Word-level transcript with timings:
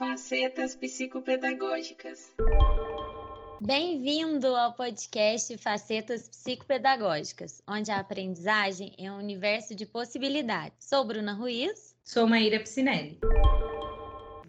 Facetas 0.00 0.74
Psicopedagógicas. 0.74 2.32
Bem-vindo 3.60 4.46
ao 4.56 4.72
podcast 4.72 5.58
Facetas 5.58 6.26
Psicopedagógicas, 6.26 7.60
onde 7.68 7.90
a 7.90 8.00
aprendizagem 8.00 8.94
é 8.96 9.12
um 9.12 9.18
universo 9.18 9.74
de 9.74 9.84
possibilidades. 9.84 10.88
Sou 10.88 11.04
Bruna 11.04 11.34
Ruiz. 11.34 11.94
Sou 12.02 12.26
Maíra 12.26 12.58
Piscinelli. 12.58 13.18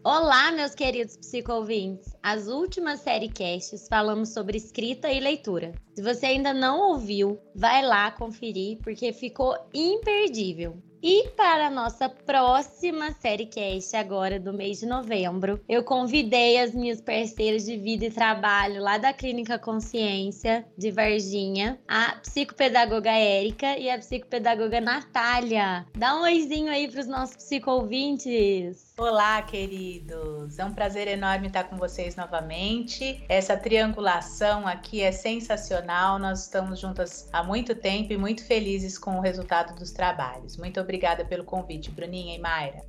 Olá, 0.05 0.53
meus 0.53 0.73
queridos 0.73 1.17
psicovintes! 1.17 2.15
As 2.23 2.47
últimas 2.47 3.03
casts 3.37 3.89
falamos 3.89 4.29
sobre 4.29 4.55
escrita 4.55 5.11
e 5.11 5.19
leitura. 5.19 5.73
Se 5.93 6.01
você 6.01 6.27
ainda 6.27 6.53
não 6.53 6.91
ouviu, 6.91 7.37
vai 7.53 7.85
lá 7.85 8.09
conferir 8.09 8.79
porque 8.81 9.11
ficou 9.11 9.57
imperdível. 9.73 10.81
E 11.03 11.29
para 11.29 11.65
a 11.65 11.69
nossa 11.71 12.07
próxima 12.07 13.11
série 13.19 13.47
cast 13.47 13.95
agora 13.95 14.39
do 14.39 14.53
mês 14.53 14.81
de 14.81 14.85
novembro, 14.85 15.59
eu 15.67 15.83
convidei 15.83 16.59
as 16.59 16.75
minhas 16.75 17.01
parceiras 17.01 17.65
de 17.65 17.75
vida 17.75 18.05
e 18.05 18.11
trabalho 18.11 18.79
lá 18.79 18.99
da 18.99 19.11
Clínica 19.11 19.57
Consciência 19.57 20.63
de 20.77 20.91
Varginha, 20.91 21.79
a 21.87 22.17
psicopedagoga 22.21 23.09
Érica 23.09 23.79
e 23.79 23.89
a 23.89 23.97
psicopedagoga 23.97 24.79
Natália. 24.79 25.87
Dá 25.97 26.15
um 26.17 26.21
oizinho 26.21 26.71
aí 26.71 26.87
para 26.87 27.01
os 27.01 27.07
nossos 27.07 27.35
psicovintes. 27.35 28.93
Olá, 28.95 29.41
queridos! 29.41 30.59
É 30.59 30.65
um 30.65 30.73
prazer 30.73 31.07
enorme 31.07 31.47
estar 31.47 31.63
com 31.63 31.77
vocês 31.77 32.15
novamente. 32.15 33.25
Essa 33.27 33.57
triangulação 33.57 34.67
aqui 34.67 35.01
é 35.01 35.11
sensacional. 35.11 36.19
Nós 36.19 36.43
estamos 36.43 36.79
juntas 36.79 37.27
há 37.33 37.43
muito 37.43 37.73
tempo 37.73 38.13
e 38.13 38.17
muito 38.17 38.45
felizes 38.45 38.99
com 38.99 39.17
o 39.17 39.21
resultado 39.21 39.73
dos 39.73 39.89
trabalhos. 39.89 40.57
Muito 40.57 40.79
obrigada 40.79 40.90
pelo 41.25 41.43
convite, 41.43 41.89
Bruninha 41.91 42.35
e 42.35 42.39
Mayra. 42.39 42.81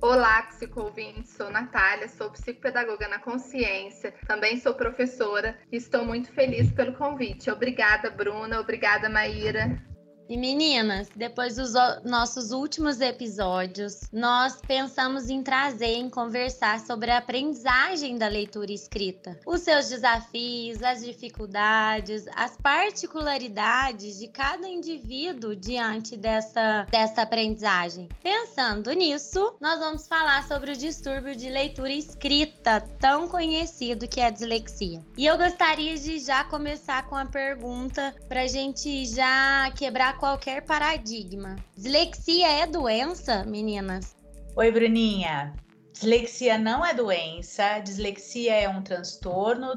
Olá, 0.00 0.42
psicoouvintes. 0.42 1.30
Sou 1.36 1.48
Natália, 1.48 2.08
sou 2.08 2.28
psicopedagoga 2.30 3.06
na 3.06 3.20
Consciência, 3.20 4.12
também 4.26 4.58
sou 4.58 4.74
professora 4.74 5.56
e 5.70 5.76
estou 5.76 6.04
muito 6.04 6.32
feliz 6.32 6.72
pelo 6.72 6.94
convite. 6.94 7.50
Obrigada, 7.50 8.10
Bruna. 8.10 8.58
Obrigada, 8.58 9.08
Maíra. 9.08 9.80
E 10.28 10.36
meninas, 10.36 11.08
depois 11.14 11.56
dos 11.56 11.72
nossos 12.04 12.52
últimos 12.52 13.00
episódios, 13.00 14.00
nós 14.12 14.60
pensamos 14.66 15.28
em 15.28 15.42
trazer, 15.42 15.94
em 15.94 16.08
conversar 16.08 16.80
sobre 16.80 17.10
a 17.10 17.18
aprendizagem 17.18 18.16
da 18.16 18.28
leitura 18.28 18.72
escrita, 18.72 19.38
os 19.46 19.60
seus 19.60 19.88
desafios, 19.88 20.82
as 20.82 21.04
dificuldades, 21.04 22.24
as 22.34 22.56
particularidades 22.56 24.18
de 24.18 24.28
cada 24.28 24.66
indivíduo 24.68 25.54
diante 25.56 26.16
dessa, 26.16 26.86
dessa 26.90 27.22
aprendizagem. 27.22 28.08
Pensando 28.22 28.92
nisso, 28.92 29.54
nós 29.60 29.78
vamos 29.78 30.06
falar 30.06 30.46
sobre 30.46 30.72
o 30.72 30.76
distúrbio 30.76 31.34
de 31.34 31.50
leitura 31.50 31.92
escrita, 31.92 32.80
tão 33.00 33.28
conhecido 33.28 34.08
que 34.08 34.20
é 34.20 34.26
a 34.26 34.30
dislexia. 34.30 35.02
E 35.16 35.26
eu 35.26 35.36
gostaria 35.36 35.96
de 35.96 36.18
já 36.20 36.44
começar 36.44 37.06
com 37.08 37.16
a 37.16 37.26
pergunta 37.26 38.14
para 38.28 38.42
a 38.42 38.46
gente 38.46 39.06
já 39.06 39.70
quebrar 39.76 40.11
qualquer 40.12 40.62
paradigma. 40.62 41.56
Dislexia 41.76 42.48
é 42.48 42.66
doença, 42.66 43.44
meninas? 43.44 44.16
Oi, 44.56 44.70
Bruninha. 44.70 45.52
Dislexia 45.92 46.56
não 46.56 46.84
é 46.84 46.94
doença, 46.94 47.78
dislexia 47.78 48.54
é 48.54 48.66
um 48.66 48.82
transtorno 48.82 49.74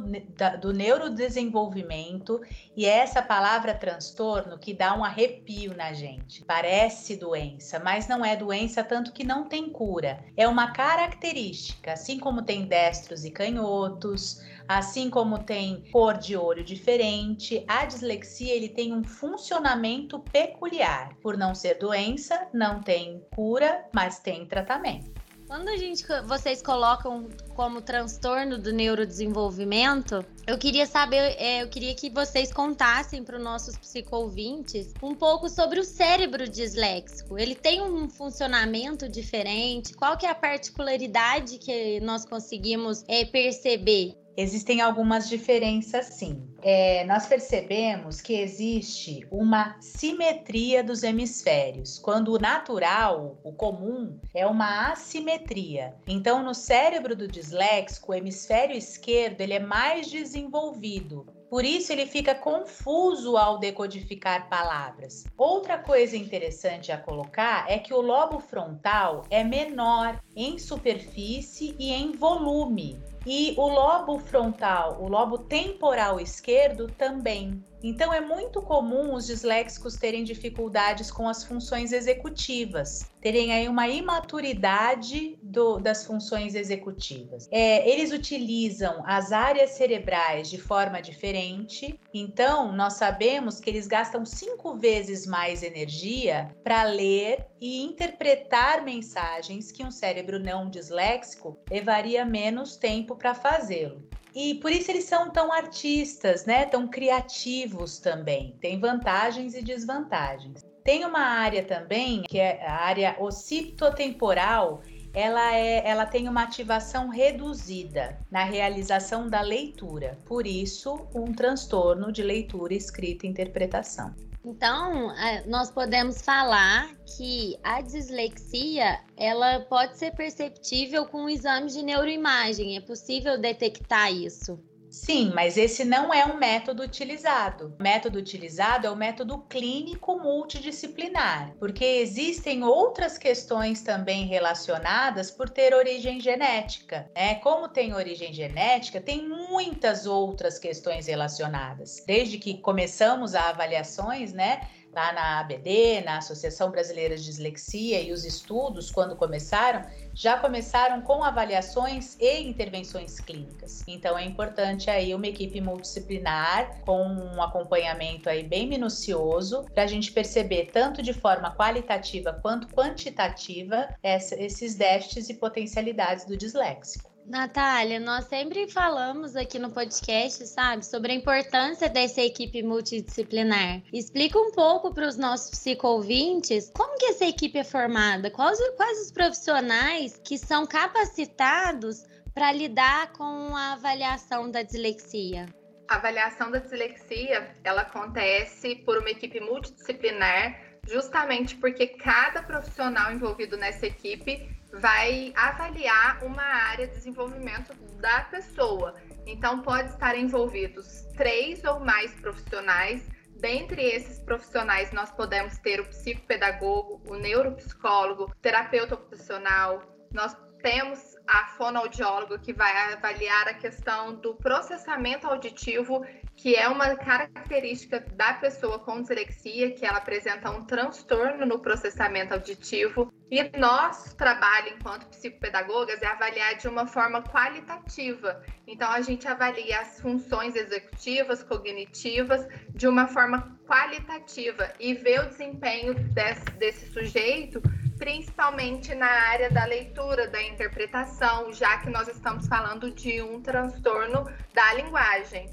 do 0.61 0.71
neurodesenvolvimento 0.71 2.41
e 2.75 2.85
é 2.85 2.99
essa 2.99 3.21
palavra 3.21 3.75
transtorno 3.75 4.57
que 4.57 4.73
dá 4.73 4.97
um 4.97 5.03
arrepio 5.03 5.75
na 5.75 5.91
gente. 5.91 6.43
Parece 6.45 7.17
doença, 7.17 7.79
mas 7.79 8.07
não 8.07 8.23
é 8.23 8.33
doença, 8.35 8.81
tanto 8.81 9.11
que 9.11 9.25
não 9.25 9.43
tem 9.49 9.69
cura. 9.69 10.23
É 10.37 10.47
uma 10.47 10.71
característica, 10.71 11.91
assim 11.91 12.17
como 12.17 12.43
tem 12.43 12.65
destros 12.65 13.25
e 13.25 13.29
canhotos, 13.29 14.41
assim 14.67 15.09
como 15.09 15.43
tem 15.43 15.83
cor 15.91 16.17
de 16.17 16.37
olho 16.37 16.63
diferente, 16.63 17.63
a 17.67 17.85
dislexia 17.85 18.53
ele 18.53 18.69
tem 18.69 18.93
um 18.93 19.03
funcionamento 19.03 20.19
peculiar. 20.19 21.13
Por 21.21 21.37
não 21.37 21.53
ser 21.53 21.77
doença, 21.77 22.47
não 22.53 22.81
tem 22.81 23.21
cura, 23.35 23.85
mas 23.93 24.19
tem 24.19 24.45
tratamento. 24.45 25.24
Quando 25.47 25.69
a 25.69 25.77
gente, 25.77 26.03
vocês 26.25 26.59
colocam 26.59 27.29
como 27.55 27.79
transtorno 27.79 28.57
do 28.57 28.73
neurodesenvolvimento, 28.73 30.25
eu 30.47 30.57
queria 30.57 30.87
saber, 30.87 31.35
é, 31.37 31.61
eu 31.61 31.69
queria 31.69 31.93
que 31.93 32.09
vocês 32.09 32.51
contassem 32.51 33.23
para 33.23 33.37
os 33.37 33.43
nossos 33.43 33.77
psicoouvintes 33.77 34.91
um 35.03 35.13
pouco 35.13 35.47
sobre 35.47 35.79
o 35.79 35.83
cérebro 35.83 36.49
disléxico. 36.49 37.37
Ele 37.37 37.53
tem 37.53 37.79
um 37.79 38.09
funcionamento 38.09 39.07
diferente? 39.07 39.93
Qual 39.93 40.17
que 40.17 40.25
é 40.25 40.29
a 40.29 40.35
particularidade 40.35 41.59
que 41.59 41.99
nós 41.99 42.25
conseguimos 42.25 43.03
é, 43.07 43.23
perceber? 43.23 44.24
Existem 44.37 44.81
algumas 44.81 45.29
diferenças, 45.29 46.07
sim. 46.07 46.47
É, 46.61 47.05
nós 47.05 47.25
percebemos 47.25 48.19
que 48.19 48.33
existe 48.33 49.25
uma 49.31 49.79
simetria 49.79 50.83
dos 50.83 51.03
hemisférios, 51.03 51.99
quando 51.99 52.33
o 52.33 52.39
natural, 52.39 53.39
o 53.43 53.53
comum, 53.53 54.19
é 54.33 54.45
uma 54.45 54.91
assimetria. 54.91 55.95
Então, 56.07 56.43
no 56.43 56.53
cérebro 56.53 57.15
do 57.15 57.27
disléxico, 57.27 58.11
o 58.11 58.15
hemisfério 58.15 58.75
esquerdo 58.75 59.41
ele 59.41 59.53
é 59.53 59.59
mais 59.59 60.09
desenvolvido, 60.09 61.25
por 61.49 61.63
isso 61.63 61.93
ele 61.93 62.05
fica 62.05 62.35
confuso 62.35 63.37
ao 63.37 63.59
decodificar 63.59 64.49
palavras. 64.49 65.25
Outra 65.37 65.77
coisa 65.77 66.17
interessante 66.17 66.91
a 66.91 66.97
colocar 66.97 67.65
é 67.69 67.77
que 67.77 67.93
o 67.93 68.01
lobo 68.01 68.39
frontal 68.39 69.23
é 69.29 69.43
menor 69.43 70.19
em 70.35 70.57
superfície 70.57 71.75
e 71.79 71.93
em 71.93 72.11
volume. 72.11 73.01
E 73.25 73.55
o 73.57 73.67
lobo 73.67 74.19
frontal, 74.19 75.01
o 75.01 75.07
lobo 75.07 75.39
temporal 75.39 76.19
esquerdo 76.19 76.87
também. 76.87 77.63
Então 77.87 78.11
é 78.11 78.19
muito 78.19 78.63
comum 78.63 79.13
os 79.13 79.27
disléxicos 79.27 79.95
terem 79.95 80.23
dificuldades 80.23 81.11
com 81.11 81.29
as 81.29 81.43
funções 81.43 81.91
executivas, 81.91 83.11
terem 83.21 83.53
aí 83.53 83.69
uma 83.69 83.87
imaturidade 83.87 85.37
do, 85.39 85.77
das 85.77 86.03
funções 86.03 86.55
executivas. 86.55 87.47
É, 87.51 87.87
eles 87.87 88.11
utilizam 88.11 89.03
as 89.05 89.31
áreas 89.31 89.69
cerebrais 89.71 90.49
de 90.49 90.59
forma 90.59 90.99
diferente, 90.99 91.99
então 92.11 92.75
nós 92.75 92.93
sabemos 92.93 93.59
que 93.59 93.69
eles 93.69 93.85
gastam 93.85 94.25
cinco 94.25 94.75
vezes 94.79 95.27
mais 95.27 95.61
energia 95.61 96.55
para 96.63 96.81
ler 96.85 97.45
e 97.61 97.83
interpretar 97.83 98.83
mensagens 98.83 99.71
que 99.71 99.83
um 99.83 99.91
cérebro 99.91 100.39
não 100.39 100.71
disléxico 100.71 101.55
levaria 101.69 102.25
menos 102.25 102.77
tempo 102.77 103.15
para 103.15 103.35
fazê-lo. 103.35 104.09
E 104.35 104.55
por 104.55 104.69
isso 104.69 104.91
eles 104.91 105.05
são 105.05 105.31
tão 105.31 105.49
artistas, 105.49 106.45
né? 106.45 106.65
Tão 106.65 106.89
criativos 106.89 107.99
também. 107.99 108.57
Tem 108.59 108.77
vantagens 108.77 109.55
e 109.55 109.61
desvantagens. 109.61 110.65
Tem 110.83 111.05
uma 111.05 111.21
área 111.21 111.63
também, 111.63 112.23
que 112.23 112.37
é 112.37 112.67
a 112.67 112.75
área 112.75 113.15
occipitotemporal, 113.17 114.83
ela, 115.13 115.55
é, 115.55 115.87
ela 115.87 116.05
tem 116.05 116.27
uma 116.27 116.43
ativação 116.43 117.07
reduzida 117.07 118.19
na 118.29 118.43
realização 118.43 119.29
da 119.29 119.39
leitura, 119.39 120.17
por 120.25 120.45
isso, 120.45 121.07
um 121.15 121.31
transtorno 121.31 122.11
de 122.11 122.21
leitura, 122.21 122.73
escrita 122.73 123.25
e 123.25 123.29
interpretação. 123.29 124.13
Então, 124.45 125.11
é, 125.17 125.43
nós 125.47 125.71
podemos 125.71 126.21
falar 126.21 126.93
que 127.17 127.57
a 127.63 127.81
dislexia 127.81 129.01
ela 129.17 129.61
pode 129.61 129.97
ser 129.97 130.11
perceptível 130.11 131.07
com 131.07 131.25
o 131.25 131.29
exame 131.29 131.71
de 131.71 131.81
neuroimagem. 131.81 132.77
É 132.77 132.81
possível 132.81 133.41
detectar 133.41 134.13
isso? 134.13 134.59
Sim, 134.95 135.33
mas 135.35 135.57
esse 135.57 135.83
não 135.83 136.13
é 136.13 136.25
um 136.25 136.37
método 136.37 136.81
utilizado. 136.81 137.75
O 137.77 137.83
método 137.83 138.17
utilizado 138.17 138.87
é 138.87 138.89
o 138.89 138.95
método 138.95 139.39
clínico 139.39 140.17
multidisciplinar, 140.17 141.53
porque 141.59 141.83
existem 141.83 142.63
outras 142.63 143.17
questões 143.17 143.81
também 143.81 144.25
relacionadas 144.25 145.29
por 145.29 145.49
ter 145.49 145.73
origem 145.73 146.21
genética. 146.21 147.11
Né? 147.13 147.35
Como 147.35 147.67
tem 147.67 147.93
origem 147.93 148.33
genética, 148.33 149.01
tem 149.01 149.27
muitas 149.27 150.05
outras 150.05 150.57
questões 150.57 151.07
relacionadas. 151.07 152.01
Desde 152.07 152.37
que 152.37 152.59
começamos 152.59 153.35
a 153.35 153.49
avaliações, 153.49 154.31
né? 154.31 154.61
Lá 154.95 155.11
na 155.11 155.39
ABD, 155.41 156.01
na 156.05 156.19
Associação 156.19 156.71
Brasileira 156.71 157.17
de 157.17 157.25
Dislexia, 157.25 157.99
e 158.01 158.13
os 158.13 158.23
estudos, 158.23 158.89
quando 158.89 159.15
começaram, 159.15 159.81
já 160.13 160.37
começaram 160.37 161.01
com 161.01 161.21
avaliações 161.21 162.15
e 162.19 162.39
intervenções 162.39 163.19
clínicas. 163.19 163.83
Então 163.85 164.17
é 164.17 164.23
importante 164.23 164.89
aí 164.89 165.13
uma 165.13 165.27
equipe 165.27 165.59
multidisciplinar 165.59 166.81
com 166.85 167.03
um 167.03 167.41
acompanhamento 167.41 168.29
aí 168.29 168.41
bem 168.41 168.67
minucioso 168.67 169.65
para 169.73 169.83
a 169.83 169.87
gente 169.87 170.11
perceber 170.13 170.69
tanto 170.71 171.01
de 171.01 171.11
forma 171.11 171.53
qualitativa 171.53 172.31
quanto 172.41 172.67
quantitativa 172.67 173.89
esses 174.01 174.75
déficits 174.75 175.29
e 175.29 175.33
potencialidades 175.33 176.25
do 176.25 176.37
disléxico. 176.37 177.14
Natália, 177.25 177.99
nós 177.99 178.25
sempre 178.25 178.69
falamos 178.69 179.35
aqui 179.35 179.57
no 179.57 179.71
podcast, 179.71 180.45
sabe, 180.45 180.85
sobre 180.85 181.11
a 181.11 181.15
importância 181.15 181.89
dessa 181.89 182.21
equipe 182.21 182.61
multidisciplinar. 182.61 183.81
Explica 183.91 184.37
um 184.37 184.51
pouco 184.51 184.93
para 184.93 185.07
os 185.07 185.17
nossos 185.17 185.49
psico-ouvintes 185.49 186.71
como 186.75 186.97
que 186.99 187.07
essa 187.07 187.25
equipe 187.25 187.57
é 187.57 187.63
formada, 187.63 188.29
quais, 188.29 188.59
quais 188.77 189.01
os 189.01 189.11
profissionais 189.11 190.21
que 190.23 190.37
são 190.37 190.67
capacitados 190.67 192.05
para 192.31 192.51
lidar 192.51 193.11
com 193.13 193.55
a 193.55 193.73
avaliação 193.73 194.51
da 194.51 194.61
dislexia? 194.61 195.47
A 195.87 195.95
avaliação 195.95 196.51
da 196.51 196.59
dislexia, 196.59 197.55
ela 197.63 197.81
acontece 197.81 198.75
por 198.77 198.99
uma 198.99 199.09
equipe 199.09 199.39
multidisciplinar, 199.39 200.61
justamente 200.87 201.55
porque 201.55 201.87
cada 201.87 202.43
profissional 202.43 203.11
envolvido 203.11 203.57
nessa 203.57 203.87
equipe 203.87 204.47
vai 204.79 205.33
avaliar 205.35 206.23
uma 206.23 206.43
área 206.43 206.87
de 206.87 206.93
desenvolvimento 206.93 207.73
da 207.99 208.21
pessoa. 208.21 208.95
Então, 209.25 209.61
pode 209.61 209.89
estar 209.89 210.17
envolvidos 210.17 211.03
três 211.15 211.63
ou 211.63 211.79
mais 211.79 212.13
profissionais. 212.15 213.07
Dentre 213.39 213.81
esses 213.81 214.19
profissionais, 214.19 214.91
nós 214.91 215.11
podemos 215.11 215.57
ter 215.59 215.79
o 215.79 215.85
psicopedagogo, 215.85 217.01
o 217.07 217.15
neuropsicólogo, 217.15 218.33
terapeuta 218.41 218.95
ocupacional, 218.95 219.83
nós 220.11 220.35
temos 220.65 221.15
a 221.27 221.45
fonoaudióloga 221.57 222.39
que 222.39 222.51
vai 222.51 222.93
avaliar 222.93 223.47
a 223.47 223.53
questão 223.53 224.15
do 224.15 224.33
processamento 224.33 225.27
auditivo, 225.27 226.03
que 226.35 226.55
é 226.55 226.67
uma 226.67 226.95
característica 226.95 227.99
da 227.99 228.33
pessoa 228.33 228.79
com 228.79 228.99
dislexia, 228.99 229.75
que 229.75 229.85
ela 229.85 229.99
apresenta 229.99 230.49
um 230.49 230.65
transtorno 230.65 231.45
no 231.45 231.59
processamento 231.59 232.33
auditivo. 232.33 233.13
E 233.31 233.57
nosso 233.57 234.15
trabalho 234.15 234.75
enquanto 234.77 235.07
psicopedagogas 235.07 236.01
é 236.01 236.05
avaliar 236.05 236.55
de 236.57 236.67
uma 236.67 236.85
forma 236.85 237.23
qualitativa. 237.23 238.43
Então 238.67 238.89
a 238.89 239.01
gente 239.01 239.27
avalia 239.27 239.79
as 239.79 239.99
funções 239.99 240.55
executivas, 240.55 241.41
cognitivas, 241.43 242.47
de 242.69 242.87
uma 242.87 243.07
forma 243.07 243.57
qualitativa 243.67 244.71
e 244.79 244.93
vê 244.93 245.19
o 245.19 245.29
desempenho 245.29 245.95
desse, 245.95 246.45
desse 246.57 246.93
sujeito 246.93 247.61
principalmente 247.97 248.93
na 248.93 249.07
área 249.07 249.49
da 249.49 249.65
leitura, 249.65 250.27
da 250.27 250.41
interpretação, 250.43 251.51
já 251.53 251.77
que 251.79 251.89
nós 251.89 252.07
estamos 252.07 252.47
falando 252.47 252.91
de 252.91 253.21
um 253.21 253.41
transtorno 253.41 254.25
da 254.53 254.73
linguagem. 254.73 255.49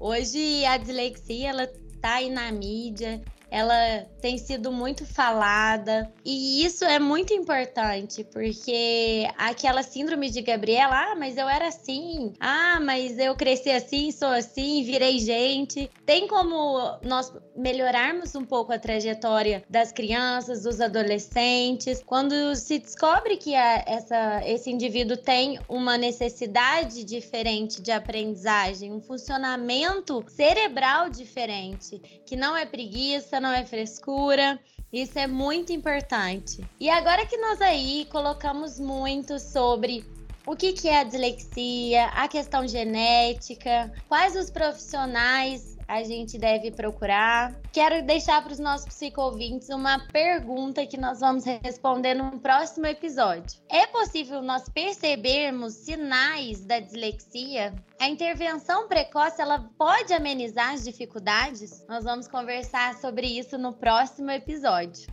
Hoje 0.00 0.64
a 0.64 0.76
dislexia 0.76 1.50
ela 1.50 1.66
tá 2.00 2.14
aí 2.14 2.30
na 2.30 2.50
mídia, 2.50 3.22
ela 3.52 4.06
tem 4.22 4.38
sido 4.38 4.72
muito 4.72 5.04
falada. 5.04 6.10
E 6.24 6.64
isso 6.64 6.86
é 6.86 6.98
muito 6.98 7.34
importante 7.34 8.24
porque 8.24 9.28
aquela 9.36 9.82
síndrome 9.82 10.30
de 10.30 10.40
Gabriela, 10.40 11.12
ah, 11.12 11.14
mas 11.14 11.36
eu 11.36 11.46
era 11.46 11.68
assim, 11.68 12.32
ah, 12.40 12.80
mas 12.80 13.18
eu 13.18 13.36
cresci 13.36 13.70
assim, 13.70 14.10
sou 14.10 14.28
assim, 14.28 14.82
virei 14.84 15.18
gente. 15.18 15.90
Tem 16.06 16.26
como 16.26 16.98
nós 17.02 17.30
melhorarmos 17.54 18.34
um 18.34 18.44
pouco 18.44 18.72
a 18.72 18.78
trajetória 18.78 19.62
das 19.68 19.92
crianças, 19.92 20.62
dos 20.62 20.80
adolescentes, 20.80 22.02
quando 22.06 22.56
se 22.56 22.78
descobre 22.78 23.36
que 23.36 23.54
a, 23.54 23.84
essa, 23.86 24.42
esse 24.46 24.70
indivíduo 24.70 25.18
tem 25.18 25.60
uma 25.68 25.98
necessidade 25.98 27.04
diferente 27.04 27.82
de 27.82 27.90
aprendizagem, 27.90 28.90
um 28.90 29.02
funcionamento 29.02 30.24
cerebral 30.28 31.10
diferente, 31.10 32.00
que 32.24 32.34
não 32.34 32.56
é 32.56 32.64
preguiça, 32.64 33.41
não 33.42 33.52
é 33.52 33.66
frescura. 33.66 34.58
Isso 34.92 35.18
é 35.18 35.26
muito 35.26 35.72
importante. 35.72 36.64
E 36.78 36.88
agora 36.88 37.26
que 37.26 37.36
nós 37.36 37.60
aí 37.60 38.06
colocamos 38.10 38.78
muito 38.78 39.38
sobre 39.38 40.04
o 40.46 40.56
que, 40.56 40.72
que 40.72 40.88
é 40.88 41.00
a 41.00 41.04
dislexia, 41.04 42.06
a 42.06 42.28
questão 42.28 42.66
genética, 42.66 43.92
quais 44.08 44.36
os 44.36 44.50
profissionais 44.50 45.76
a 45.92 46.02
gente 46.02 46.38
deve 46.38 46.70
procurar. 46.70 47.54
Quero 47.70 48.02
deixar 48.04 48.42
para 48.42 48.52
os 48.52 48.58
nossos 48.58 48.86
psicovintes 48.86 49.68
uma 49.68 49.98
pergunta 50.08 50.86
que 50.86 50.96
nós 50.96 51.20
vamos 51.20 51.44
responder 51.44 52.14
no 52.14 52.38
próximo 52.38 52.86
episódio. 52.86 53.60
É 53.70 53.86
possível 53.86 54.40
nós 54.40 54.68
percebermos 54.70 55.74
sinais 55.74 56.64
da 56.64 56.80
dislexia? 56.80 57.74
A 58.00 58.08
intervenção 58.08 58.88
precoce 58.88 59.40
ela 59.40 59.68
pode 59.78 60.14
amenizar 60.14 60.72
as 60.72 60.84
dificuldades? 60.84 61.84
Nós 61.86 62.04
vamos 62.04 62.26
conversar 62.26 62.94
sobre 62.94 63.26
isso 63.26 63.58
no 63.58 63.74
próximo 63.74 64.30
episódio. 64.30 65.06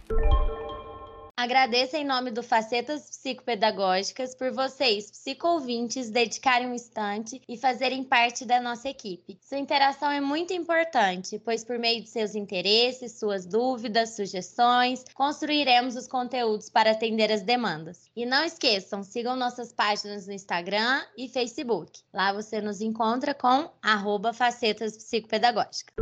Agradeço 1.39 1.95
em 1.95 2.03
nome 2.03 2.31
do 2.31 2.43
Facetas 2.43 3.09
Psicopedagógicas 3.09 4.35
por 4.35 4.51
vocês, 4.51 5.09
psicoouvintes, 5.09 6.09
dedicarem 6.09 6.67
um 6.67 6.73
instante 6.73 7.41
e 7.47 7.55
fazerem 7.55 8.03
parte 8.03 8.43
da 8.43 8.59
nossa 8.59 8.89
equipe. 8.89 9.39
Sua 9.41 9.57
interação 9.57 10.11
é 10.11 10.19
muito 10.19 10.51
importante, 10.51 11.39
pois 11.39 11.63
por 11.63 11.79
meio 11.79 12.03
de 12.03 12.09
seus 12.09 12.35
interesses, 12.35 13.17
suas 13.17 13.45
dúvidas, 13.45 14.17
sugestões, 14.17 15.05
construiremos 15.13 15.95
os 15.95 16.09
conteúdos 16.09 16.69
para 16.69 16.91
atender 16.91 17.31
as 17.31 17.41
demandas. 17.41 18.09
E 18.13 18.25
não 18.25 18.43
esqueçam, 18.43 19.01
sigam 19.01 19.37
nossas 19.37 19.71
páginas 19.71 20.27
no 20.27 20.33
Instagram 20.33 21.01
e 21.17 21.29
Facebook. 21.29 22.01
Lá 22.13 22.33
você 22.33 22.59
nos 22.59 22.81
encontra 22.81 23.33
com 23.33 23.69
arroba 23.81 24.33
Facetas 24.33 24.97
Psicopedagógicas. 24.97 25.95